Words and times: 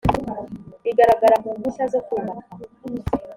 bigaragara 0.83 1.35
mu 1.43 1.51
mpushya 1.57 1.85
zo 1.93 1.99
kubaka 2.05 2.49